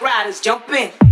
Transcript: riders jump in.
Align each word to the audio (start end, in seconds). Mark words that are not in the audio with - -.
riders 0.00 0.40
jump 0.40 0.68
in. 0.70 1.11